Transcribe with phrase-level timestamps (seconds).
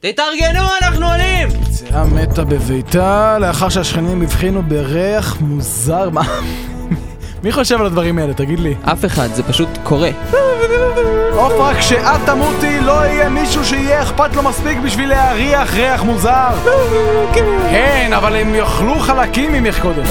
[0.00, 1.48] תתארגנו, אנחנו עולים!
[1.64, 6.08] פציעה מתה בביתה לאחר שהשכנים הבחינו בריח מוזר.
[7.44, 8.34] מי חושב על הדברים האלה?
[8.34, 8.74] תגיד לי.
[8.82, 10.10] אף אחד, זה פשוט קורה.
[11.36, 16.48] עופרה, כשאת תמותי לא יהיה מישהו שיהיה אכפת לו מספיק בשביל להריח ריח מוזר.
[17.34, 20.02] כן, אבל הם יאכלו חלקים ממך קודם.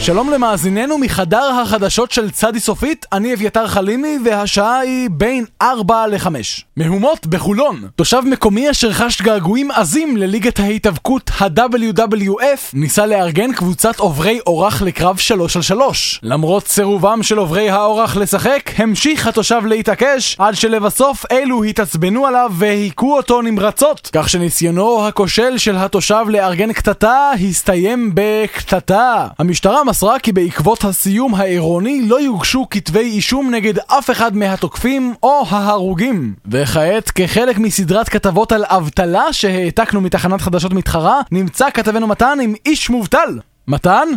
[0.00, 6.28] שלום למאזיננו מחדר החדשות של צדי סופית, אני אביתר חלימי והשעה היא בין 4 ל-5.
[6.76, 7.88] מהומות בחולון.
[7.96, 15.16] תושב מקומי אשר חש געגועים עזים לליגת ההתאבקות ה-WWF ניסה לארגן קבוצת עוברי אורח לקרב
[15.16, 16.20] 3 על 3.
[16.22, 23.16] למרות סירובם של עוברי האורח לשחק, המשיך התושב להתעקש עד שלבסוף אלו התעצבנו עליו והיכו
[23.16, 24.10] אותו נמרצות.
[24.12, 29.26] כך שניסיונו הכושל של התושב לארגן קטטה הסתיים בקטטה.
[29.38, 35.44] המשטרה מסרה כי בעקבות הסיום העירוני לא יוגשו כתבי אישום נגד אף אחד מהתוקפים או
[35.48, 36.34] ההרוגים.
[36.50, 42.90] וכעת, כחלק מסדרת כתבות על אבטלה שהעתקנו מתחנת חדשות מתחרה, נמצא כתבנו מתן עם איש
[42.90, 43.38] מובטל.
[43.68, 44.08] מתן?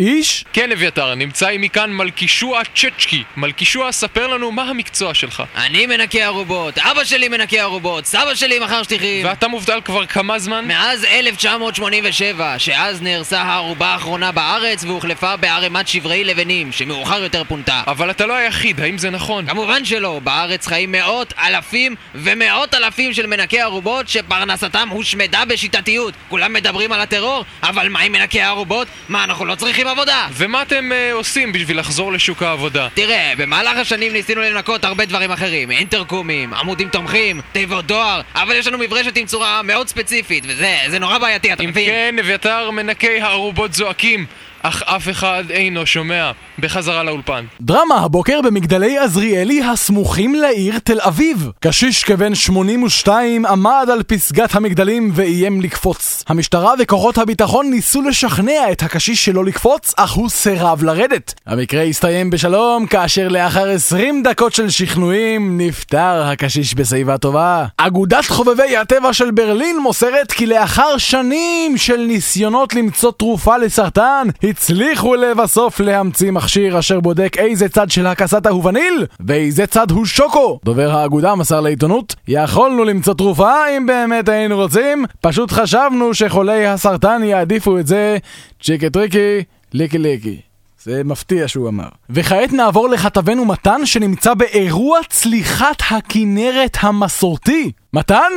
[0.00, 0.44] איש?
[0.52, 3.22] כן, אביתר, נמצא עימי כאן מלכישוע צ'צ'קי.
[3.36, 5.42] מלכישוע, ספר לנו מה המקצוע שלך.
[5.56, 9.26] אני מנקה ארובות, אבא שלי מנקה ארובות, סבא שלי מכר שטיחים.
[9.26, 10.64] ואתה מובטל כבר כמה זמן?
[10.64, 17.82] מאז 1987, שאז נהרסה הערובה האחרונה בארץ והוחלפה בערימת שברי לבנים, שמאוחר יותר פונתה.
[17.86, 19.46] אבל אתה לא היחיד, האם זה נכון?
[19.46, 26.14] כמובן שלא, בארץ חיים מאות, אלפים ומאות אלפים של מנקי ארובות שפרנסתם הושמדה בשיטתיות.
[26.28, 28.88] כולם מדברים על הטרור, אבל מה עם מנקי הארובות?
[29.08, 30.26] מה, אנחנו לא צריכים עבודה?
[30.32, 32.88] ומה אתם אה, עושים בשביל לחזור לשוק העבודה?
[32.94, 38.66] תראה, במהלך השנים ניסינו לנקות הרבה דברים אחרים אינטרקומים, עמודים תומכים, תיבות דואר אבל יש
[38.66, 41.86] לנו מברשת עם צורה מאוד ספציפית וזה, זה נורא בעייתי, אתה אם מבין?
[41.86, 44.26] כן, אביתר, מנקי הארובות זועקים,
[44.62, 46.32] אך אף אחד אינו שומע.
[46.58, 47.44] בחזרה לאולפן.
[47.60, 51.50] דרמה הבוקר במגדלי עזריאלי הסמוכים לעיר תל אביב.
[51.60, 56.24] קשיש כבן 82 עמד על פסגת המגדלים ואיים לקפוץ.
[56.28, 61.34] המשטרה וכוחות הביטחון ניסו לשכנע את הקשיש שלא לקפוץ, אך הוא סירב לרדת.
[61.46, 67.66] המקרה הסתיים בשלום, כאשר לאחר 20 דקות של שכנועים, נפטר הקשיש בשיבה טובה.
[67.76, 75.14] אגודת חובבי הטבע של ברלין מוסרת כי לאחר שנים של ניסיונות למצוא תרופה לסרטן, הצליחו
[75.14, 80.58] לבסוף להמציא מכשיר אשר בודק איזה צד של הקסטה הוא וניל ואיזה צד הוא שוקו.
[80.64, 87.22] דובר האגודה מסר לעיתונות, יכולנו למצוא תרופה אם באמת היינו רוצים, פשוט חשבנו שחולי הסרטן
[87.24, 88.18] יעדיפו את זה
[88.62, 89.42] צ'יקי טריקי,
[89.72, 90.40] ליקי ליקי.
[90.82, 91.88] זה מפתיע שהוא אמר.
[92.10, 97.72] וכעת נעבור לכתבנו מתן שנמצא באירוע צליחת הכנרת המסורתי.
[97.92, 98.32] מתן?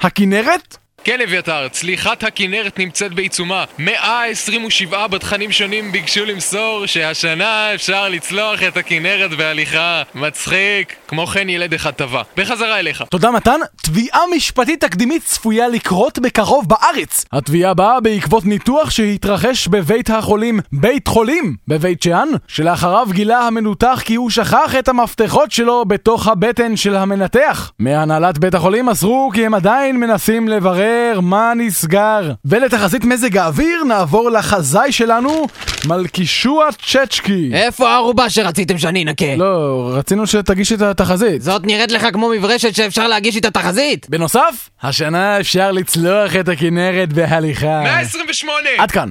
[0.00, 0.76] הכנרת?
[1.04, 3.64] כן, אביתר, צליחת הכנרת נמצאת בעיצומה.
[3.78, 10.02] 127 בתכנים שונים ביקשו למסור שהשנה אפשר לצלוח את הכנרת בהליכה.
[10.14, 10.94] מצחיק.
[11.08, 12.22] כמו כן, ילד אחד טבע.
[12.36, 13.04] בחזרה אליך.
[13.10, 13.60] תודה מתן.
[13.82, 17.24] תביעה משפטית תקדימית צפויה לקרות בקרוב בארץ.
[17.32, 24.14] התביעה באה בעקבות ניתוח שהתרחש בבית החולים בית חולים בבית שאן, שלאחריו גילה המנותח כי
[24.14, 27.72] הוא שכח את המפתחות שלו בתוך הבטן של המנתח.
[27.78, 32.32] מהנהלת בית החולים מסרו כי הם עדיין מנסים לברר מה נסגר.
[32.44, 35.46] ולתחזית מזג האוויר נעבור לחזאי שלנו,
[35.86, 37.50] מלכישוע צ'צ'קי.
[37.52, 39.36] איפה הערובה שרציתם שאני אנקה?
[39.36, 41.42] לא, רצינו שתגיש את התחזית.
[41.42, 44.06] זאת נראית לך כמו מברשת שאפשר להגיש איתה תחזית?
[44.10, 47.80] בנוסף, השנה אפשר לצלוח את הכנרת בהליכה.
[47.82, 48.68] 128!
[48.78, 49.08] עד כאן.